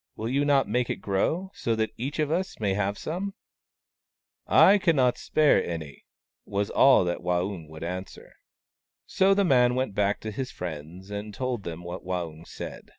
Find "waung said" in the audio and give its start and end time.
12.02-12.92